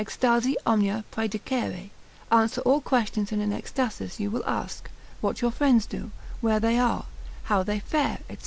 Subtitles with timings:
[0.03, 1.91] Extasi omnia praedicere,
[2.31, 4.89] answer all questions in an ecstasis you will ask;
[5.21, 7.05] what your friends do, where they are,
[7.43, 8.39] how they fare, &c.